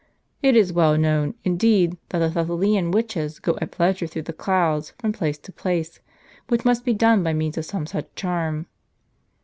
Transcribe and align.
It 0.41 0.55
is 0.55 0.73
well 0.73 0.97
known, 0.97 1.35
indeed, 1.43 1.95
that 2.09 2.17
the 2.17 2.29
Thessalian 2.29 2.89
witches 2.89 3.37
go 3.37 3.55
at 3.61 3.69
pleasure 3.69 4.07
through 4.07 4.23
the 4.23 4.33
clouds, 4.33 4.93
from 4.99 5.13
place 5.13 5.37
to 5.37 5.51
place, 5.51 5.99
which 6.47 6.65
must 6.65 6.83
be 6.83 6.95
done 6.95 7.21
by 7.21 7.33
means 7.33 7.55
of 7.59 7.65
some 7.65 7.85
such 7.85 8.07
charm. 8.15 8.65